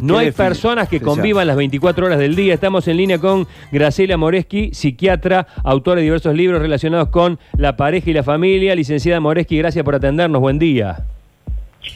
No 0.00 0.14
¿Qué 0.14 0.20
hay 0.20 0.26
define? 0.26 0.46
personas 0.50 0.88
que 0.88 1.00
Sí, 1.00 1.04
convivan 1.04 1.48
las 1.48 1.56
24 1.56 2.06
horas 2.06 2.20
del 2.20 2.36
día. 2.36 2.54
Estamos 2.54 2.86
en 2.86 2.98
línea 2.98 3.18
con 3.18 3.48
Graciela 3.72 4.16
Moreski, 4.16 4.70
psiquiatra, 4.72 5.48
autora 5.64 5.96
de 5.96 6.02
diversos 6.04 6.36
libros 6.36 6.62
relacionados 6.62 7.08
con 7.08 7.40
la 7.56 7.76
pareja 7.76 8.08
y 8.08 8.12
la 8.12 8.22
familia. 8.22 8.76
Licenciada 8.76 9.18
Moreski, 9.18 9.58
gracias 9.58 9.84
por 9.84 9.96
atendernos. 9.96 10.40
Buen 10.40 10.56
día. 10.60 11.04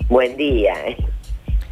Buen 0.09 0.37
día. 0.37 0.73
¿eh? 0.85 0.97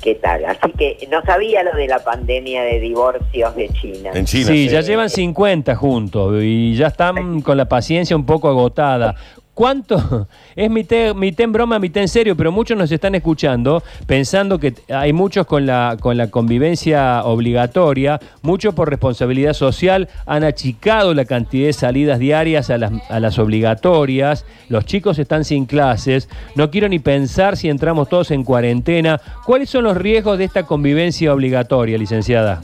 ¿Qué 0.00 0.14
tal? 0.14 0.44
Así 0.44 0.70
que 0.78 0.98
no 1.10 1.20
sabía 1.22 1.64
lo 1.64 1.72
de 1.76 1.88
la 1.88 1.98
pandemia 1.98 2.62
de 2.62 2.78
divorcios 2.78 3.56
de 3.56 3.68
China. 3.70 4.10
En 4.14 4.24
China. 4.24 4.46
sí, 4.46 4.68
ya 4.68 4.82
llevan 4.82 5.10
50 5.10 5.74
juntos 5.74 6.36
y 6.44 6.76
ya 6.76 6.86
están 6.86 7.40
con 7.40 7.56
la 7.56 7.64
paciencia 7.64 8.14
un 8.14 8.24
poco 8.24 8.48
agotada. 8.48 9.16
¿Cuánto? 9.60 10.26
Es 10.56 10.70
mitad, 10.70 11.14
mitad 11.14 11.44
en 11.44 11.52
broma, 11.52 11.78
mitad 11.78 12.02
en 12.02 12.08
serio, 12.08 12.34
pero 12.34 12.50
muchos 12.50 12.78
nos 12.78 12.90
están 12.90 13.14
escuchando 13.14 13.82
pensando 14.06 14.58
que 14.58 14.72
hay 14.88 15.12
muchos 15.12 15.46
con 15.46 15.66
la, 15.66 15.98
con 16.00 16.16
la 16.16 16.30
convivencia 16.30 17.22
obligatoria, 17.24 18.18
muchos 18.40 18.74
por 18.74 18.88
responsabilidad 18.88 19.52
social, 19.52 20.08
han 20.24 20.44
achicado 20.44 21.12
la 21.12 21.26
cantidad 21.26 21.66
de 21.66 21.72
salidas 21.74 22.18
diarias 22.18 22.70
a 22.70 22.78
las, 22.78 22.92
a 23.10 23.20
las 23.20 23.38
obligatorias, 23.38 24.46
los 24.70 24.86
chicos 24.86 25.18
están 25.18 25.44
sin 25.44 25.66
clases, 25.66 26.30
no 26.54 26.70
quiero 26.70 26.88
ni 26.88 26.98
pensar 26.98 27.58
si 27.58 27.68
entramos 27.68 28.08
todos 28.08 28.30
en 28.30 28.44
cuarentena. 28.44 29.20
¿Cuáles 29.44 29.68
son 29.68 29.84
los 29.84 29.96
riesgos 29.96 30.38
de 30.38 30.44
esta 30.44 30.64
convivencia 30.64 31.34
obligatoria, 31.34 31.98
licenciada? 31.98 32.62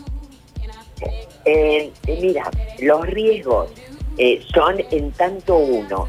Eh, 1.45 1.93
eh, 2.07 2.19
mira, 2.23 2.51
los 2.81 3.07
riesgos 3.07 3.69
eh, 4.17 4.41
son 4.55 4.77
en 4.91 5.13
tanto 5.13 5.57
uno 5.57 6.07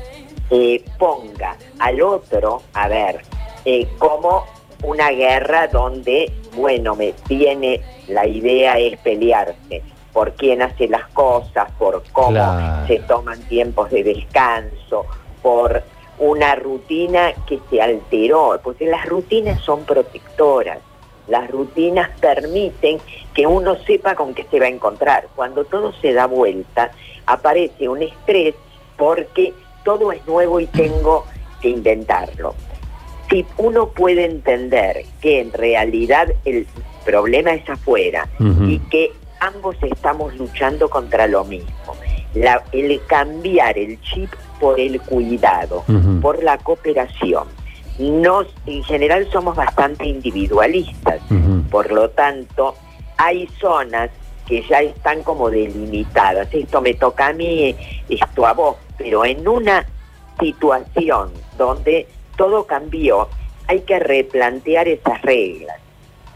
eh, 0.50 0.84
ponga 0.98 1.56
al 1.80 2.02
otro, 2.02 2.62
a 2.74 2.88
ver, 2.88 3.22
eh, 3.66 3.88
como 3.98 4.46
una 4.84 5.10
guerra 5.10 5.68
donde, 5.68 6.32
bueno, 6.56 6.96
me 6.96 7.14
tiene, 7.28 7.82
la 8.08 8.26
idea 8.28 8.78
es 8.78 8.98
pelearse 9.00 9.82
por 10.14 10.34
quién 10.34 10.62
hace 10.62 10.88
las 10.88 11.06
cosas, 11.10 11.72
por 11.78 12.04
cómo 12.12 12.32
Claro. 12.32 12.88
se 12.88 13.00
toman 13.00 13.40
tiempos 13.44 13.90
de 13.92 14.04
descanso, 14.04 15.06
por 15.42 15.84
una 16.20 16.56
rutina 16.56 17.34
que 17.46 17.60
se 17.70 17.82
alteró, 17.82 18.60
porque 18.64 18.86
las 18.88 19.06
rutinas 19.06 19.62
son 19.62 19.84
protectoras. 19.86 20.80
Las 21.28 21.52
rutinas 21.52 22.10
permiten 22.20 23.00
que 23.34 23.46
uno 23.46 23.76
sepa 23.84 24.16
con 24.16 24.34
qué 24.34 24.46
se 24.50 24.60
va 24.60 24.66
a 24.66 24.70
encontrar. 24.70 25.28
Cuando 25.36 25.66
todo 25.66 25.92
se 26.02 26.14
da 26.14 26.26
vuelta, 26.26 26.92
aparece 27.26 27.90
un 27.90 28.02
estrés 28.02 28.56
porque 28.98 29.54
todo 29.88 30.12
es 30.12 30.20
nuevo 30.28 30.60
y 30.60 30.66
tengo 30.68 31.24
que 31.62 31.70
inventarlo. 31.70 32.54
Si 33.30 33.46
uno 33.58 33.88
puede 33.88 34.26
entender 34.26 35.06
que 35.22 35.40
en 35.40 35.54
realidad 35.54 36.28
el 36.44 36.68
problema 37.06 37.54
es 37.54 37.70
afuera 37.70 38.28
y 38.70 38.80
que 38.90 39.12
ambos 39.40 39.78
estamos 39.82 40.36
luchando 40.36 40.90
contra 40.90 41.26
lo 41.28 41.46
mismo, 41.46 41.96
la- 42.34 42.62
el 42.74 43.00
cambiar 43.08 43.78
el 43.78 43.98
chip 44.02 44.30
por 44.60 44.78
el 44.78 45.00
cuidado, 45.00 45.86
por 46.22 46.44
la 46.44 46.58
cooperación. 46.58 47.46
Nos, 47.98 48.48
en 48.66 48.84
general 48.84 49.26
somos 49.32 49.56
bastante 49.56 50.06
individualistas, 50.06 51.22
por 51.72 51.92
lo 51.94 52.10
tanto, 52.10 52.76
hay 53.18 53.48
zonas 53.62 54.10
que 54.48 54.64
ya 54.70 54.82
están 54.82 55.24
como 55.24 55.50
delimitadas. 55.50 56.48
Esto 56.54 56.82
me 56.82 56.94
toca 56.94 57.28
a 57.28 57.34
mí, 57.34 57.74
esto 58.10 58.46
a 58.46 58.54
vos, 58.54 58.76
pero 58.98 59.26
en 59.26 59.48
una 59.48 59.86
situación 60.40 61.32
donde 61.58 62.08
todo 62.36 62.66
cambió, 62.66 63.28
hay 63.68 63.82
que 63.82 64.00
replantear 64.00 64.88
esas 64.88 65.22
reglas. 65.22 65.78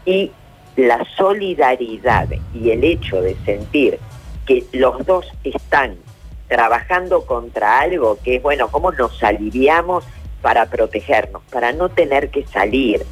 Y 0.04 0.30
la 0.76 1.04
solidaridad 1.16 2.28
y 2.54 2.70
el 2.70 2.84
hecho 2.84 3.20
de 3.20 3.36
sentir 3.44 3.98
que 4.46 4.64
los 4.72 5.04
dos 5.06 5.26
están 5.44 5.96
trabajando 6.48 7.24
contra 7.24 7.80
algo 7.80 8.18
que 8.22 8.36
es, 8.36 8.42
bueno, 8.42 8.68
¿cómo 8.68 8.92
nos 8.92 9.22
aliviamos 9.22 10.04
para 10.42 10.66
protegernos, 10.66 11.42
para 11.50 11.72
no 11.72 11.88
tener 11.88 12.30
que 12.30 12.44
salir? 12.46 13.06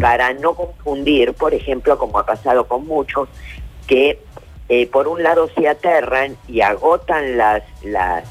Para 0.00 0.32
no 0.34 0.54
confundir, 0.54 1.34
por 1.34 1.52
ejemplo, 1.52 1.98
como 1.98 2.18
ha 2.18 2.26
pasado 2.26 2.66
con 2.66 2.86
muchos, 2.86 3.28
que 3.86 4.20
eh, 4.68 4.86
por 4.86 5.08
un 5.08 5.22
lado 5.22 5.48
se 5.56 5.68
aterran 5.68 6.36
y 6.48 6.60
agotan 6.60 7.36
las, 7.36 7.62
las 7.82 8.24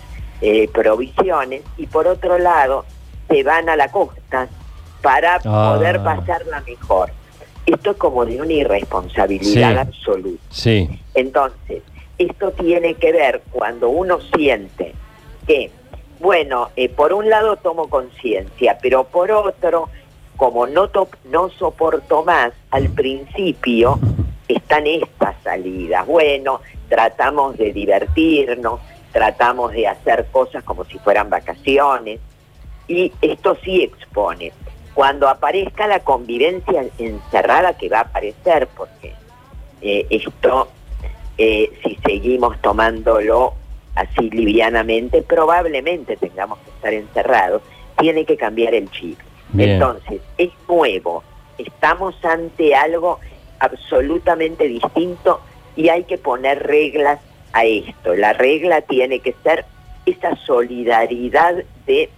eh, 0.48 0.70
provisiones 0.72 1.64
y 1.76 1.88
por 1.88 2.06
otro 2.08 2.38
lado 2.38 2.86
se 3.28 3.42
van 3.42 3.68
a 3.68 3.76
la 3.76 3.90
costa 3.90 4.48
para 5.02 5.40
Ah. 5.44 5.74
poder 5.76 6.04
pasarla 6.04 6.62
mejor. 6.68 7.10
Esto 7.66 7.92
es 7.92 7.98
como 7.98 8.26
de 8.28 8.40
una 8.40 8.54
irresponsabilidad 8.54 9.72
Sí. 9.72 9.78
absoluta. 9.80 10.44
Sí. 10.52 11.00
Entonces, 11.16 11.82
esto 12.20 12.52
tiene 12.52 12.94
que 12.94 13.12
ver 13.12 13.42
cuando 13.52 13.90
uno 13.90 14.20
siente 14.36 14.94
que, 15.48 15.72
bueno, 16.20 16.70
eh, 16.76 16.90
por 16.90 17.12
un 17.14 17.28
lado 17.28 17.56
tomo 17.56 17.90
conciencia, 17.90 18.78
pero 18.84 19.06
por 19.06 19.32
otro, 19.32 19.90
como 20.38 20.68
no, 20.68 20.90
to- 20.90 21.10
no 21.24 21.50
soporto 21.50 22.24
más, 22.24 22.52
al 22.70 22.90
principio 22.90 23.98
están 24.48 24.86
estas 24.86 25.36
salidas. 25.44 26.06
Bueno, 26.06 26.62
tratamos 26.88 27.58
de 27.58 27.74
divertirnos, 27.74 28.80
tratamos 29.16 29.72
de 29.72 29.88
hacer 29.88 30.26
cosas 30.30 30.62
como 30.66 30.84
si 30.84 31.00
fueran 31.00 31.30
vacaciones, 31.30 32.20
y 32.86 33.14
esto 33.22 33.58
sí 33.64 33.82
expone. 33.82 34.52
Cuando 34.94 35.30
aparezca 35.30 35.88
la 35.88 36.02
convivencia 36.02 36.86
encerrada 36.98 37.78
que 37.78 37.88
va 37.88 38.00
a 38.00 38.02
aparecer, 38.02 38.68
porque 38.76 39.14
eh, 39.82 40.06
esto, 40.10 40.68
eh, 41.38 41.72
si 41.82 41.96
seguimos 42.06 42.62
tomándolo 42.62 43.54
así 43.96 44.30
livianamente, 44.32 45.22
probablemente 45.22 46.18
tengamos 46.18 46.60
que 46.60 46.72
estar 46.72 46.94
encerrados, 46.94 47.62
tiene 47.98 48.26
que 48.26 48.36
cambiar 48.36 48.76
el 48.76 48.92
chip. 48.92 49.18
Bien. 49.54 49.70
Entonces, 49.70 50.20
es 50.38 50.52
nuevo, 50.68 51.24
estamos 51.58 52.16
ante 52.26 52.76
algo 52.76 53.22
absolutamente 53.60 54.68
distinto 54.68 55.40
y 55.78 55.88
hay 55.88 56.04
que 56.04 56.18
poner 56.18 56.68
reglas 56.68 57.22
a 57.56 57.64
esto. 57.64 58.14
La 58.16 58.34
regla 58.34 58.82
tiene 58.82 59.20
que 59.20 59.34
ser 59.42 59.66
esa 60.06 60.36
solidaridad 60.46 61.56
de 61.88 62.10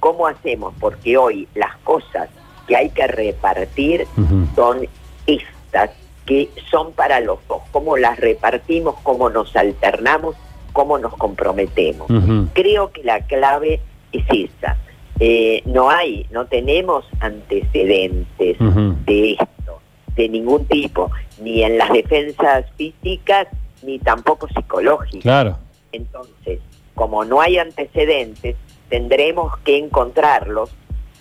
cómo 0.00 0.26
hacemos, 0.28 0.72
porque 0.78 1.18
hoy 1.18 1.48
las 1.54 1.76
cosas 1.78 2.28
que 2.66 2.76
hay 2.76 2.90
que 2.90 3.06
repartir 3.08 4.06
son 4.54 4.86
estas 5.26 5.90
que 6.24 6.50
son 6.70 6.92
para 6.92 7.20
los 7.20 7.38
dos, 7.48 7.62
cómo 7.72 7.96
las 7.96 8.20
repartimos, 8.20 8.94
cómo 9.02 9.30
nos 9.30 9.56
alternamos, 9.56 10.36
cómo 10.72 10.98
nos 10.98 11.14
comprometemos. 11.16 12.06
Creo 12.52 12.92
que 12.92 13.02
la 13.02 13.20
clave 13.22 13.80
es 14.12 14.24
esa. 14.30 14.76
Eh, 15.18 15.62
no 15.64 15.90
hay, 15.90 16.26
no 16.30 16.46
tenemos 16.46 17.04
antecedentes 17.18 18.58
de 18.58 19.32
esto, 19.32 19.80
de 20.14 20.28
ningún 20.28 20.66
tipo, 20.66 21.10
ni 21.42 21.64
en 21.64 21.78
las 21.78 21.90
defensas 21.90 22.66
físicas, 22.76 23.48
ni 23.82 23.98
tampoco 23.98 24.48
psicológicas. 24.48 25.22
Claro. 25.22 25.58
Entonces, 25.92 26.60
como 26.94 27.24
no 27.24 27.40
hay 27.40 27.58
antecedentes, 27.58 28.56
tendremos 28.88 29.56
que 29.58 29.78
encontrarlos 29.78 30.70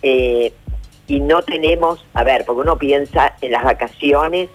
eh, 0.02 0.54
y 1.08 1.20
no 1.20 1.42
tenemos, 1.42 2.06
a 2.14 2.24
ver, 2.24 2.44
porque 2.46 2.62
uno 2.62 2.78
piensa 2.78 3.36
en 3.42 3.52
las 3.52 3.64
vacaciones, 3.64 4.50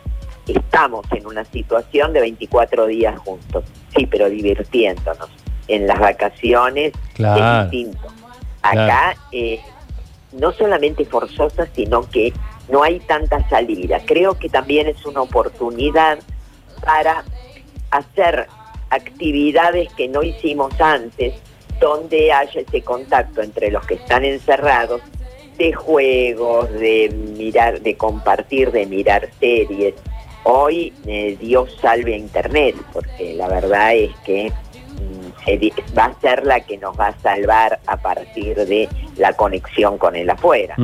estamos 0.47 1.07
en 1.13 1.27
una 1.27 1.45
situación 1.45 2.13
de 2.13 2.21
24 2.21 2.87
días 2.87 3.19
juntos, 3.21 3.65
sí, 3.97 4.07
pero 4.07 4.29
divirtiéndonos. 4.29 5.31
En 5.69 5.87
las 5.87 5.99
vacaciones 6.01 6.93
Claro. 7.15 7.65
es 7.65 7.71
distinto. 7.71 8.09
Acá 8.63 9.15
eh, 9.31 9.61
no 10.33 10.53
solamente 10.53 11.05
forzosa, 11.05 11.67
sino 11.75 12.09
que 12.09 12.33
no 12.69 12.83
hay 12.83 13.01
tanta 13.01 13.49
salida. 13.49 14.01
Creo 14.05 14.39
que 14.39 14.49
también 14.49 14.89
es 14.89 15.05
una 15.07 15.23
oportunidad 15.23 16.19
para 16.85 17.25
hacer 17.93 18.49
actividades 18.91 19.93
que 19.95 20.09
no 20.09 20.23
hicimos 20.23 20.79
antes, 20.81 21.35
donde 21.81 22.33
haya 22.33 22.61
ese 22.61 22.83
contacto 22.83 23.43
entre 23.43 23.71
los 23.71 23.87
que 23.87 23.95
están 23.95 24.25
encerrados, 24.25 25.01
de 25.59 25.73
juegos, 25.73 26.71
de 26.73 27.11
mirar, 27.37 27.81
de 27.81 27.97
compartir, 27.97 28.73
de 28.73 28.87
mirar 28.87 29.29
series. 29.39 29.95
Hoy 30.45 30.93
eh, 31.07 31.37
Dios 31.39 31.77
salve 31.81 32.15
a 32.15 32.19
Internet, 32.19 32.75
porque 32.93 33.35
la 33.35 33.49
verdad 33.49 33.95
es 33.95 34.11
que 34.25 34.51
mm, 34.51 35.97
va 35.97 36.07
a 36.07 36.21
ser 36.21 36.47
la 36.47 36.61
que 36.61 36.79
nos 36.79 36.99
va 36.99 37.09
a 37.09 37.19
salvar 37.21 37.79
a 37.87 37.97
partir 37.97 38.57
de 38.57 38.89
la 39.17 39.35
conexión 39.35 39.99
con 39.99 40.17
el 40.17 40.31
afuera. 40.31 40.75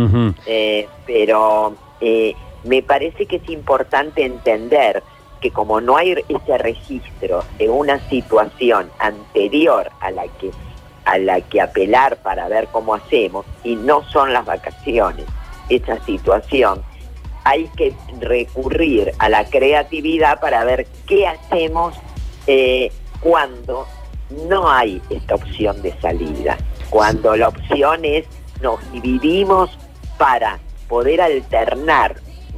Eh, 0.47 0.87
pero 1.07 1.75
eh, 2.01 2.35
me 2.65 2.83
parece 2.83 3.27
que 3.27 3.37
es 3.37 3.49
importante 3.49 4.25
entender 4.25 5.03
que 5.41 5.51
como 5.51 5.81
no 5.81 5.97
hay 5.97 6.15
ese 6.29 6.59
registro 6.59 7.45
de 7.59 7.69
una 7.69 7.99
situación 8.09 8.91
anterior 8.99 9.91
a 10.01 10.11
la 10.11 10.29
que 10.29 10.51
a 11.05 11.17
la 11.17 11.41
que 11.41 11.61
apelar 11.61 12.19
para 12.19 12.49
ver 12.49 12.69
cómo 12.71 12.95
hacemos 12.95 13.47
y 13.65 13.77
no 13.77 14.03
son 14.11 14.33
las 14.35 14.45
vacaciones 14.45 15.25
esa 15.69 16.03
situación 16.05 16.83
hay 17.45 17.69
que 17.77 17.95
recurrir 18.21 19.13
a 19.19 19.29
la 19.29 19.45
creatividad 19.45 20.41
para 20.41 20.65
ver 20.65 20.87
qué 21.07 21.27
hacemos 21.27 21.95
eh, 22.47 22.93
cuando 23.21 23.87
no 24.47 24.71
hay 24.71 25.01
esta 25.09 25.37
opción 25.37 25.81
de 25.81 25.99
salida, 26.01 26.59
cuando 26.91 27.37
la 27.37 27.49
opción 27.49 28.05
es 28.05 28.27
nos 28.61 28.81
dividimos 28.93 29.71
para 30.19 30.59
poder 30.89 31.21
alternar 31.21 32.17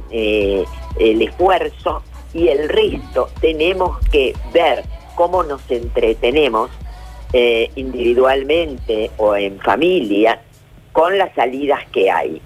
eh, 0.09 0.65
el 0.99 1.21
esfuerzo 1.21 2.03
y 2.33 2.47
el 2.47 2.69
resto 2.69 3.29
tenemos 3.39 3.97
que 4.09 4.33
ver 4.53 4.83
cómo 5.15 5.43
nos 5.43 5.69
entretenemos 5.69 6.69
eh, 7.33 7.71
individualmente 7.75 9.11
o 9.17 9.35
en 9.35 9.59
familia 9.59 10.41
con 10.91 11.17
las 11.17 11.33
salidas 11.33 11.85
que 11.91 12.11
hay. 12.11 12.41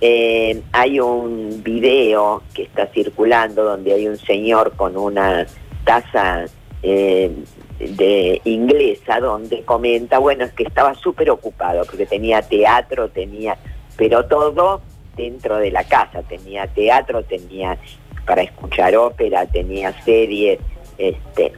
Eh, 0.00 0.62
hay 0.72 0.98
un 0.98 1.62
video 1.62 2.42
que 2.54 2.62
está 2.64 2.86
circulando 2.88 3.62
donde 3.62 3.92
hay 3.92 4.08
un 4.08 4.16
señor 4.18 4.72
con 4.74 4.96
una 4.96 5.46
taza 5.84 6.46
eh, 6.82 7.30
de 7.78 8.40
inglesa 8.44 9.20
donde 9.20 9.62
comenta, 9.62 10.18
bueno, 10.18 10.44
es 10.44 10.52
que 10.52 10.64
estaba 10.64 10.94
súper 10.94 11.30
ocupado 11.30 11.84
porque 11.84 12.06
tenía 12.06 12.42
teatro, 12.42 13.08
tenía, 13.10 13.56
pero 13.96 14.24
todo 14.26 14.80
dentro 15.16 15.58
de 15.58 15.70
la 15.70 15.84
casa, 15.84 16.22
tenía 16.22 16.66
teatro, 16.66 17.22
tenía 17.22 17.78
para 18.26 18.42
escuchar 18.42 18.96
ópera, 18.96 19.46
tenía 19.46 19.92
series, 20.04 20.58
este, 20.98 21.52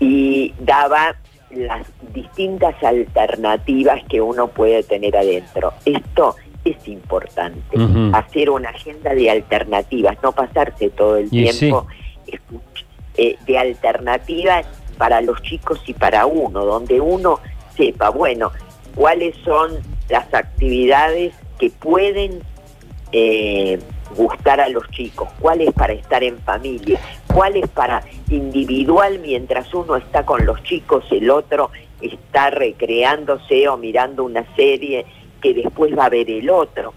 y 0.00 0.54
daba 0.58 1.16
las 1.50 1.86
distintas 2.12 2.74
alternativas 2.82 4.02
que 4.08 4.20
uno 4.20 4.48
puede 4.48 4.82
tener 4.82 5.16
adentro. 5.16 5.72
Esto 5.84 6.36
es 6.64 6.88
importante, 6.88 7.76
hacer 8.12 8.50
una 8.50 8.70
agenda 8.70 9.14
de 9.14 9.30
alternativas, 9.30 10.16
no 10.22 10.32
pasarse 10.32 10.90
todo 10.90 11.16
el 11.18 11.28
tiempo 11.28 11.86
eh, 13.16 13.36
de 13.46 13.58
alternativas 13.58 14.66
para 14.96 15.20
los 15.20 15.42
chicos 15.42 15.80
y 15.86 15.92
para 15.92 16.26
uno, 16.26 16.64
donde 16.64 17.00
uno 17.00 17.40
sepa, 17.76 18.08
bueno, 18.08 18.50
cuáles 18.94 19.36
son 19.44 19.72
las 20.08 20.32
actividades 20.32 21.34
que 21.58 21.70
pueden 21.70 22.40
eh, 23.12 23.78
gustar 24.14 24.60
a 24.60 24.68
los 24.68 24.88
chicos, 24.90 25.28
cuáles 25.40 25.72
para 25.72 25.92
estar 25.92 26.22
en 26.22 26.38
familia, 26.38 26.98
cuáles 27.32 27.68
para 27.68 28.02
individual 28.28 29.18
mientras 29.20 29.72
uno 29.74 29.96
está 29.96 30.24
con 30.24 30.46
los 30.46 30.62
chicos, 30.62 31.04
el 31.10 31.30
otro 31.30 31.70
está 32.00 32.50
recreándose 32.50 33.68
o 33.68 33.76
mirando 33.76 34.24
una 34.24 34.44
serie 34.56 35.06
que 35.40 35.54
después 35.54 35.96
va 35.96 36.06
a 36.06 36.10
ver 36.10 36.30
el 36.30 36.48
otro. 36.50 36.94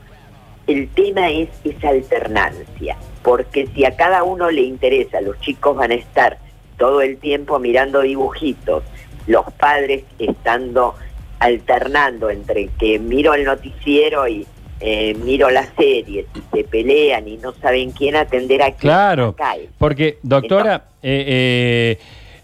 El 0.66 0.90
tema 0.90 1.30
es 1.30 1.50
esa 1.64 1.90
alternancia, 1.90 2.98
porque 3.24 3.68
si 3.68 3.86
a 3.86 3.96
cada 3.96 4.24
uno 4.24 4.52
le 4.52 4.62
interesa, 4.62 5.22
los 5.22 5.40
chicos 5.40 5.76
van 5.76 5.92
a 5.92 5.96
estar 5.96 6.40
todo 6.78 7.02
el 7.02 7.18
tiempo 7.18 7.60
mirando 7.60 8.02
dibujitos, 8.02 8.84
los 9.28 9.46
padres 9.54 10.04
estando 10.20 10.96
alternando 11.40 12.30
entre 12.30 12.68
que 12.80 13.00
miro 13.00 13.34
el 13.34 13.44
noticiero 13.44 14.28
y 14.28 14.46
eh, 14.80 15.16
miro 15.24 15.50
las 15.50 15.70
series, 15.76 16.26
se 16.54 16.64
pelean 16.64 17.28
y 17.28 17.38
no 17.38 17.54
saben 17.54 17.92
quién 17.92 18.16
atender 18.16 18.62
a 18.62 18.66
quién. 18.68 18.78
Claro, 18.78 19.36
porque 19.78 20.20
doctora, 20.22 20.86
eh, 21.02 21.98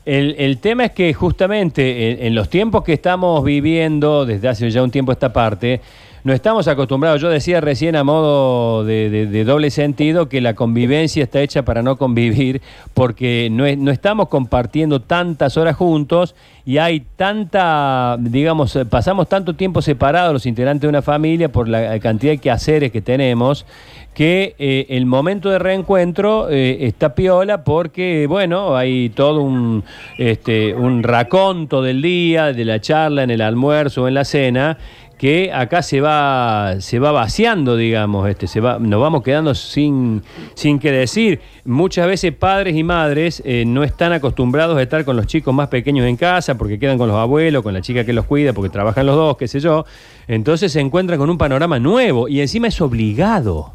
eh, 0.06 0.35
el, 0.38 0.57
tema 0.57 0.85
es 0.85 0.91
que 0.91 1.13
justamente 1.13 2.25
en, 2.25 2.33
los 2.33 2.50
tiempos 2.50 2.83
que 2.83 2.94
estamos 2.94 3.44
viviendo, 3.44 4.25
desde 4.25 4.47
hace 4.50 4.69
ya 4.71 4.81
un 4.81 4.91
tiempo 4.91 5.12
esta 5.12 5.31
parte, 5.31 5.81
no 6.23 6.31
estamos 6.31 6.67
acostumbrados, 6.67 7.21
yo 7.21 7.29
decía 7.29 7.59
recién 7.59 7.95
a 7.95 8.03
modo 8.03 8.85
de, 8.85 9.43
doble 9.45 9.69
sentido 9.71 10.29
que 10.29 10.39
la 10.39 10.53
convivencia 10.53 11.23
está 11.23 11.41
hecha 11.41 11.63
para 11.63 11.81
no 11.81 11.97
convivir, 11.97 12.61
porque 12.93 13.49
no, 13.51 13.65
estamos 13.65 14.29
compartiendo 14.29 15.01
tantas 15.01 15.57
horas 15.57 15.75
juntos 15.75 16.35
y 16.65 16.77
hay 16.77 17.01
tanta, 17.17 18.15
digamos, 18.19 18.77
pasamos 18.89 19.27
tanto 19.27 19.55
tiempo 19.55 19.81
separados 19.81 20.31
los 20.31 20.45
integrantes 20.45 20.83
de 20.83 20.87
una 20.87 21.01
familia 21.01 21.51
por 21.51 21.67
la 21.67 21.99
cantidad 21.99 22.31
de 22.31 22.37
quehaceres 22.37 22.91
que 22.91 23.01
tenemos 23.01 23.65
que 24.13 24.55
eh, 24.59 24.85
el 24.89 25.05
momento 25.05 25.49
de 25.49 25.59
reencuentro 25.59 26.49
eh, 26.49 26.85
está 26.85 27.15
piola 27.15 27.63
porque, 27.63 28.27
bueno, 28.27 28.75
hay 28.75 29.09
todo 29.09 29.41
un, 29.41 29.83
este, 30.17 30.75
un 30.75 31.03
raconto 31.03 31.81
del 31.81 32.01
día, 32.01 32.53
de 32.53 32.65
la 32.65 32.79
charla 32.79 33.23
en 33.23 33.31
el 33.31 33.41
almuerzo 33.41 34.03
o 34.03 34.07
en 34.07 34.13
la 34.13 34.25
cena, 34.25 34.77
que 35.23 35.53
acá 35.53 35.81
se 35.81 36.01
va, 36.01 36.81
se 36.81 36.99
va 36.99 37.13
vaciando, 37.13 37.77
digamos, 37.77 38.27
este, 38.27 38.45
se 38.45 38.59
va, 38.59 38.77
nos 38.77 38.99
vamos 38.99 39.23
quedando 39.23 39.55
sin, 39.55 40.21
sin 40.53 40.79
qué 40.79 40.91
decir. 40.91 41.39
Muchas 41.63 42.07
veces 42.07 42.33
padres 42.33 42.75
y 42.75 42.83
madres 42.83 43.41
eh, 43.45 43.63
no 43.65 43.85
están 43.85 44.11
acostumbrados 44.11 44.77
a 44.77 44.81
estar 44.81 45.05
con 45.05 45.15
los 45.15 45.25
chicos 45.25 45.53
más 45.53 45.69
pequeños 45.69 46.05
en 46.07 46.17
casa 46.17 46.55
porque 46.55 46.77
quedan 46.77 46.97
con 46.97 47.07
los 47.07 47.15
abuelos, 47.15 47.63
con 47.63 47.73
la 47.73 47.79
chica 47.79 48.03
que 48.03 48.11
los 48.11 48.25
cuida, 48.25 48.51
porque 48.51 48.69
trabajan 48.69 49.05
los 49.05 49.15
dos, 49.15 49.37
qué 49.37 49.47
sé 49.47 49.61
yo. 49.61 49.85
Entonces 50.27 50.73
se 50.73 50.81
encuentran 50.81 51.17
con 51.17 51.29
un 51.29 51.37
panorama 51.37 51.79
nuevo 51.79 52.27
y 52.27 52.41
encima 52.41 52.67
es 52.67 52.81
obligado. 52.81 53.71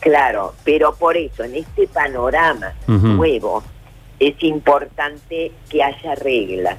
Claro, 0.00 0.54
pero 0.64 0.94
por 0.94 1.18
eso 1.18 1.44
en 1.44 1.54
este 1.54 1.86
panorama 1.86 2.72
nuevo 2.86 3.62
es 4.18 4.42
importante 4.42 5.52
que 5.68 5.82
haya 5.82 6.14
reglas 6.14 6.78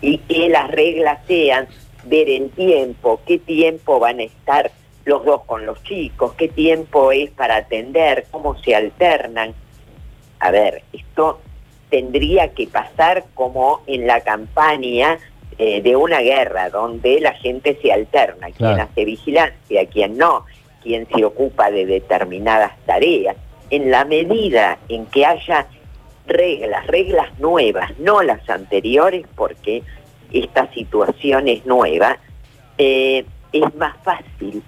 y 0.00 0.18
que 0.18 0.48
las 0.48 0.68
reglas 0.72 1.20
sean 1.28 1.68
ver 2.04 2.28
en 2.28 2.50
tiempo, 2.50 3.20
qué 3.26 3.38
tiempo 3.38 3.98
van 3.98 4.20
a 4.20 4.24
estar 4.24 4.70
los 5.04 5.24
dos 5.24 5.44
con 5.44 5.66
los 5.66 5.82
chicos, 5.82 6.32
qué 6.34 6.48
tiempo 6.48 7.12
es 7.12 7.30
para 7.30 7.56
atender, 7.56 8.26
cómo 8.30 8.56
se 8.62 8.74
alternan. 8.74 9.54
A 10.38 10.50
ver, 10.50 10.82
esto 10.92 11.40
tendría 11.90 12.48
que 12.48 12.66
pasar 12.66 13.24
como 13.34 13.82
en 13.86 14.06
la 14.06 14.20
campaña 14.20 15.18
eh, 15.58 15.82
de 15.82 15.96
una 15.96 16.20
guerra, 16.20 16.70
donde 16.70 17.20
la 17.20 17.34
gente 17.34 17.78
se 17.82 17.92
alterna, 17.92 18.48
quien 18.50 18.80
hace 18.80 19.04
vigilancia, 19.04 19.86
quien 19.86 20.16
no, 20.16 20.46
quien 20.82 21.06
se 21.14 21.24
ocupa 21.24 21.70
de 21.70 21.84
determinadas 21.84 22.72
tareas. 22.86 23.36
En 23.70 23.90
la 23.90 24.04
medida 24.04 24.78
en 24.88 25.06
que 25.06 25.26
haya 25.26 25.66
reglas, 26.26 26.86
reglas 26.86 27.38
nuevas, 27.38 27.98
no 27.98 28.22
las 28.22 28.48
anteriores, 28.48 29.26
porque 29.34 29.82
esta 30.32 30.70
situación 30.72 31.48
es 31.48 31.64
nueva, 31.66 32.18
eh, 32.78 33.24
es 33.52 33.74
más 33.74 33.96
fácil 34.02 34.62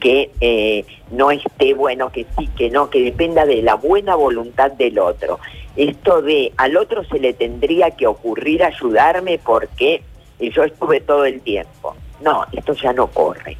que 0.00 0.30
eh, 0.40 0.84
no 1.12 1.30
esté 1.30 1.72
bueno, 1.72 2.12
que 2.12 2.26
sí, 2.36 2.48
que 2.48 2.68
no, 2.68 2.90
que 2.90 3.00
dependa 3.00 3.46
de 3.46 3.62
la 3.62 3.74
buena 3.74 4.14
voluntad 4.14 4.70
del 4.72 4.98
otro. 4.98 5.40
Esto 5.76 6.20
de 6.20 6.52
al 6.58 6.76
otro 6.76 7.04
se 7.04 7.18
le 7.18 7.32
tendría 7.32 7.90
que 7.92 8.06
ocurrir 8.06 8.62
ayudarme 8.62 9.38
porque 9.38 10.02
yo 10.38 10.64
estuve 10.64 11.00
todo 11.00 11.24
el 11.24 11.40
tiempo. 11.40 11.96
No, 12.20 12.44
esto 12.52 12.74
ya 12.74 12.92
no 12.92 13.06
corre. 13.06 13.56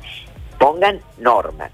Pongan 0.59 1.01
normas. 1.19 1.71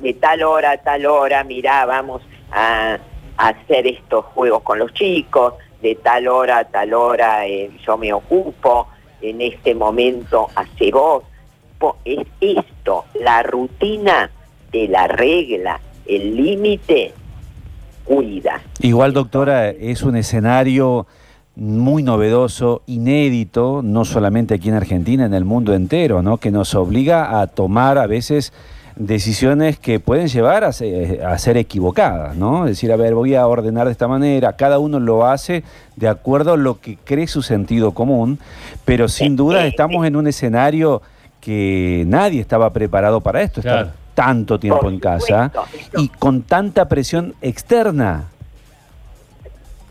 De 0.00 0.14
tal 0.14 0.42
hora 0.42 0.72
a 0.72 0.78
tal 0.78 1.04
hora, 1.06 1.44
mira, 1.44 1.84
vamos 1.84 2.22
a, 2.50 2.98
hacer 3.36 3.86
estos 3.86 4.24
juegos 4.26 4.62
con 4.62 4.78
los 4.78 4.94
chicos, 4.94 5.54
de 5.82 5.96
tal 5.96 6.28
hora 6.28 6.58
a 6.58 6.64
tal 6.64 6.94
hora 6.94 7.46
eh, 7.46 7.70
yo 7.84 7.96
me 7.98 8.12
ocupo, 8.12 8.88
en 9.24 9.40
este 9.40 9.74
momento 9.74 10.48
hace 10.54 10.90
vos. 10.90 11.24
Es 12.04 12.26
esto, 12.40 13.04
la 13.20 13.42
rutina 13.42 14.30
de 14.72 14.88
la 14.88 15.06
regla, 15.06 15.78
el 16.06 16.34
límite, 16.34 17.12
cuida. 18.04 18.62
Igual, 18.80 19.12
doctora, 19.12 19.68
es 19.68 20.02
un 20.02 20.16
escenario 20.16 21.06
muy 21.56 22.02
novedoso, 22.02 22.82
inédito, 22.86 23.82
no 23.84 24.06
solamente 24.06 24.54
aquí 24.54 24.70
en 24.70 24.76
Argentina, 24.76 25.26
en 25.26 25.34
el 25.34 25.44
mundo 25.44 25.74
entero, 25.74 26.22
¿no? 26.22 26.38
que 26.38 26.50
nos 26.50 26.74
obliga 26.74 27.40
a 27.40 27.46
tomar 27.48 27.98
a 27.98 28.06
veces 28.06 28.52
decisiones 28.96 29.78
que 29.78 29.98
pueden 29.98 30.28
llevar 30.28 30.64
a 30.64 30.72
ser, 30.72 31.56
equivocadas, 31.56 32.36
¿no? 32.36 32.64
Es 32.64 32.72
decir, 32.72 32.92
a 32.92 32.96
ver, 32.96 33.14
voy 33.14 33.34
a 33.34 33.46
ordenar 33.46 33.86
de 33.86 33.92
esta 33.92 34.06
manera, 34.06 34.54
cada 34.54 34.78
uno 34.78 35.00
lo 35.00 35.26
hace 35.26 35.64
de 35.96 36.08
acuerdo 36.08 36.52
a 36.52 36.56
lo 36.56 36.80
que 36.80 36.96
cree 36.96 37.26
su 37.26 37.42
sentido 37.42 37.92
común, 37.92 38.38
pero 38.84 39.08
sin 39.08 39.36
duda 39.36 39.66
estamos 39.66 40.06
en 40.06 40.16
un 40.16 40.26
escenario 40.26 41.02
que 41.40 42.04
nadie 42.06 42.40
estaba 42.40 42.70
preparado 42.72 43.20
para 43.20 43.42
esto, 43.42 43.60
estar 43.60 43.92
tanto 44.14 44.60
tiempo 44.60 44.88
en 44.88 45.00
casa 45.00 45.50
y 45.96 46.08
con 46.08 46.42
tanta 46.42 46.88
presión 46.88 47.34
externa. 47.42 48.28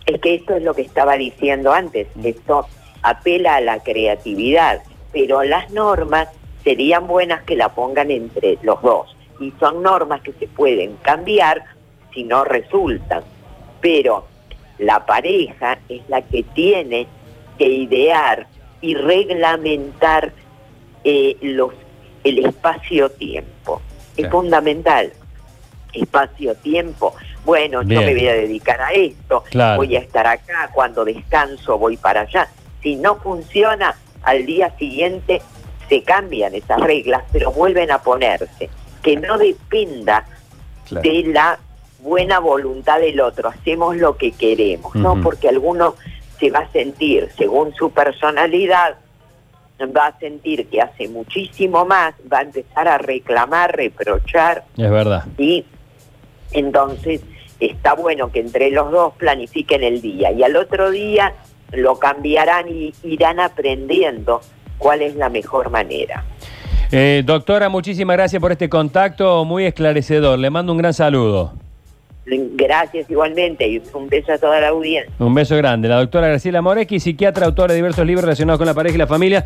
Es 0.05 0.19
que 0.21 0.35
esto 0.35 0.55
es 0.55 0.63
lo 0.63 0.73
que 0.73 0.81
estaba 0.81 1.15
diciendo 1.15 1.73
antes, 1.73 2.07
esto 2.23 2.67
apela 3.01 3.55
a 3.55 3.61
la 3.61 3.79
creatividad, 3.79 4.81
pero 5.11 5.43
las 5.43 5.71
normas 5.71 6.29
serían 6.63 7.07
buenas 7.07 7.43
que 7.43 7.55
la 7.55 7.69
pongan 7.69 8.11
entre 8.11 8.57
los 8.61 8.81
dos. 8.81 9.15
Y 9.39 9.51
son 9.59 9.81
normas 9.83 10.21
que 10.21 10.31
se 10.33 10.47
pueden 10.47 10.95
cambiar 11.01 11.63
si 12.13 12.23
no 12.23 12.43
resultan. 12.43 13.23
Pero 13.81 14.25
la 14.79 15.05
pareja 15.05 15.79
es 15.89 16.01
la 16.07 16.21
que 16.21 16.43
tiene 16.43 17.07
que 17.57 17.67
idear 17.67 18.47
y 18.81 18.95
reglamentar 18.95 20.31
eh, 21.03 21.37
los, 21.41 21.73
el 22.23 22.45
espacio-tiempo. 22.45 23.81
Es 24.17 24.29
fundamental. 24.29 25.11
espacio-tiempo. 25.93 27.13
Bueno, 27.45 27.81
yo 27.83 28.01
me 28.01 28.13
voy 28.13 28.27
a 28.27 28.33
dedicar 28.33 28.81
a 28.81 28.91
esto, 28.91 29.43
Claro. 29.49 29.77
voy 29.77 29.95
a 29.95 29.99
estar 29.99 30.25
acá, 30.25 30.69
cuando 30.73 31.03
descanso 31.05 31.77
voy 31.77 31.97
para 31.97 32.21
allá. 32.21 32.47
Si 32.81 32.95
no 32.95 33.15
funciona, 33.17 33.95
al 34.23 34.45
día 34.45 34.73
siguiente 34.77 35.41
se 35.93 36.03
cambian 36.03 36.55
esas 36.55 36.79
reglas, 36.81 37.23
pero 37.31 37.51
vuelven 37.51 37.91
a 37.91 38.01
ponerse. 38.01 38.69
Que 39.03 39.15
no 39.17 39.37
dependa 39.37 40.25
Claro. 40.87 41.09
de 41.09 41.23
la 41.31 41.59
buena 41.99 42.39
voluntad 42.39 42.99
del 42.99 43.19
otro, 43.21 43.49
hacemos 43.49 43.95
lo 43.95 44.17
que 44.17 44.31
queremos, 44.31 44.93
¿no? 44.95 45.21
Porque 45.21 45.47
alguno 45.49 45.95
se 46.39 46.49
va 46.49 46.59
a 46.59 46.71
sentir, 46.71 47.29
según 47.37 47.73
su 47.75 47.91
personalidad, 47.91 48.95
va 49.95 50.07
a 50.07 50.19
sentir 50.19 50.67
que 50.69 50.81
hace 50.81 51.07
muchísimo 51.07 51.85
más, 51.85 52.13
va 52.31 52.39
a 52.39 52.41
empezar 52.41 52.87
a 52.87 52.97
reclamar, 52.97 53.75
reprochar 53.75 54.63
Es 54.77 54.89
verdad. 54.89 55.25
y 55.37 55.65
entonces 56.51 57.21
está 57.59 57.93
bueno 57.93 58.31
que 58.31 58.39
entre 58.39 58.69
los 58.71 58.91
dos 58.91 59.13
planifiquen 59.15 59.83
el 59.83 60.01
día 60.01 60.31
y 60.31 60.43
al 60.43 60.55
otro 60.55 60.91
día 60.91 61.33
lo 61.71 61.97
cambiarán 61.99 62.67
y 62.69 62.93
irán 63.03 63.39
aprendiendo 63.39 64.41
cuál 64.83 65.01
es 65.01 65.15
la 65.15 65.29
mejor 65.29 65.71
manera. 65.71 66.25
Eh, 66.91 67.23
doctora, 67.25 67.69
muchísimas 67.69 68.17
gracias 68.17 68.39
por 68.41 68.51
este 68.51 68.69
contacto 68.69 69.45
muy 69.45 69.65
esclarecedor. 69.65 70.37
Le 70.37 70.49
mando 70.49 70.73
un 70.73 70.77
gran 70.77 70.93
saludo. 70.93 71.53
Gracias 72.25 73.09
igualmente 73.09 73.67
y 73.67 73.81
un 73.93 74.07
beso 74.07 74.33
a 74.33 74.37
toda 74.37 74.59
la 74.59 74.69
audiencia. 74.69 75.11
Un 75.19 75.33
beso 75.33 75.55
grande. 75.57 75.87
La 75.87 75.97
doctora 75.97 76.27
Graciela 76.27 76.61
Moretti, 76.61 76.99
psiquiatra, 76.99 77.45
autora 77.45 77.73
de 77.73 77.77
diversos 77.77 78.05
libros 78.05 78.23
relacionados 78.23 78.59
con 78.59 78.67
la 78.67 78.73
pareja 78.73 78.95
y 78.95 78.99
la 78.99 79.07
familia. 79.07 79.45